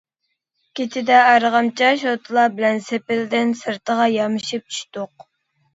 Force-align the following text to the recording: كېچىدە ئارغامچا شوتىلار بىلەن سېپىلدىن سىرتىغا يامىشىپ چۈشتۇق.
كېچىدە 0.79 1.19
ئارغامچا 1.25 1.91
شوتىلار 2.05 2.57
بىلەن 2.57 2.83
سېپىلدىن 2.89 3.55
سىرتىغا 3.63 4.11
يامىشىپ 4.19 4.67
چۈشتۇق. 4.77 5.33